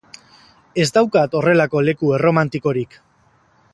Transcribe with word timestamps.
Ez 0.83 0.85
daukat 0.95 1.37
horrelako 1.39 1.83
leku 1.91 2.13
erromantikorik. 2.19 2.97